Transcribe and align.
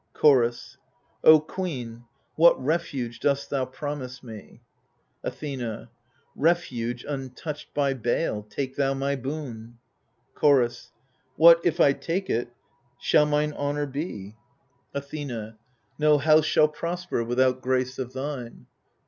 Chorus 0.13 0.77
O 1.23 1.39
queen, 1.39 2.05
what 2.35 2.59
refuge 2.59 3.19
dost 3.19 3.51
thou 3.51 3.65
promise 3.65 4.23
me? 4.23 4.61
Athena 5.23 5.91
Refuge 6.35 7.05
untouched 7.07 7.71
by 7.75 7.93
bale: 7.93 8.41
take 8.49 8.75
thou 8.77 8.95
my 8.95 9.15
boon. 9.15 9.77
Chorus 10.33 10.91
What, 11.35 11.63
if 11.63 11.79
I 11.79 11.93
take 11.93 12.31
it, 12.31 12.51
shall 12.97 13.27
mine 13.27 13.53
honour 13.53 13.85
be? 13.85 14.35
176 14.93 14.93
THE 14.93 15.01
FURIES 15.01 15.05
Athena 15.21 15.57
No 15.99 16.17
house 16.17 16.45
shall 16.45 16.67
prosper 16.67 17.23
without 17.23 17.61
grace 17.61 17.99
of 17.99 18.13
thine. 18.13 18.65